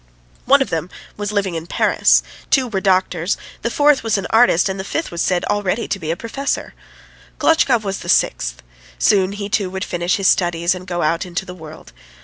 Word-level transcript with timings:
One 0.47 0.63
of 0.63 0.71
them 0.71 0.89
was 1.15 1.31
living 1.31 1.53
in 1.53 1.67
Paris, 1.67 2.23
two 2.49 2.67
were 2.67 2.81
doctors, 2.81 3.37
the 3.61 3.69
fourth 3.69 4.03
was 4.03 4.17
an 4.17 4.25
artist, 4.31 4.67
and 4.67 4.79
the 4.79 4.83
fifth 4.83 5.11
was 5.11 5.21
said 5.21 5.43
to 5.43 5.47
be 5.49 5.51
already 5.53 5.83
a 6.09 6.15
professor. 6.17 6.73
Klotchkov 7.37 7.83
was 7.83 7.99
the 7.99 8.09
sixth.... 8.09 8.63
Soon 8.97 9.33
he, 9.33 9.47
too, 9.47 9.69
would 9.69 9.83
finish 9.85 10.15
his 10.15 10.27
studies 10.27 10.73
and 10.73 10.87
go 10.87 11.03
out 11.03 11.23
into 11.23 11.45
the 11.45 11.53
world. 11.53 11.93